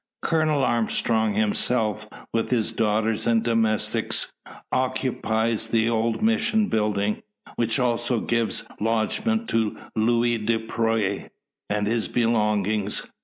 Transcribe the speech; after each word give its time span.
Colonel 0.23 0.63
Armstrong 0.63 1.35
himself, 1.35 2.07
with 2.33 2.49
his 2.49 2.71
daughters 2.71 3.27
and 3.27 3.43
domestics, 3.43 4.33
occupies 4.71 5.67
the 5.67 5.91
old 5.91 6.23
mission 6.23 6.69
building, 6.69 7.21
which 7.55 7.77
also 7.77 8.19
gives 8.19 8.67
lodgment 8.79 9.47
to 9.49 9.77
Luis 9.95 10.41
Dupre 10.43 11.29
and 11.69 11.85
his 11.85 12.07
belongings. 12.07 13.05